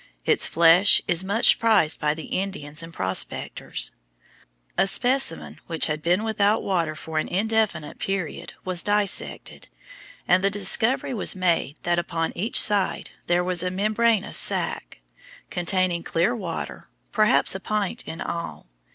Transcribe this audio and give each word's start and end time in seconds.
Its 0.25 0.47
flesh 0.47 0.99
is 1.07 1.23
much 1.23 1.59
prized 1.59 1.99
by 1.99 2.15
the 2.15 2.23
Indians 2.25 2.81
and 2.81 2.91
prospectors. 2.91 3.91
A 4.75 4.87
specimen 4.87 5.59
which 5.67 5.85
had 5.85 6.01
been 6.01 6.23
without 6.23 6.63
water 6.63 6.95
for 6.95 7.19
an 7.19 7.27
indefinite 7.27 7.99
period 7.99 8.53
was 8.65 8.81
dissected, 8.81 9.67
and 10.27 10.43
the 10.43 10.49
discovery 10.49 11.13
was 11.13 11.35
made 11.35 11.75
that 11.83 11.99
upon 11.99 12.35
each 12.35 12.59
side 12.59 13.11
there 13.27 13.43
was 13.43 13.61
a 13.61 13.69
membranous 13.69 14.39
sac, 14.39 15.01
containing 15.51 16.01
clear 16.01 16.35
water, 16.35 16.87
perhaps 17.11 17.53
a 17.53 17.59
pint 17.59 18.01
in 18.07 18.21
all. 18.21 18.65